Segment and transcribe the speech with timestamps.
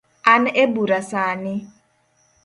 [0.33, 1.55] An ebura sani